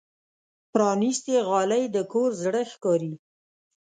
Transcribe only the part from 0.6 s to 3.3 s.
پرانستې غالۍ د کور زړه ښکاري.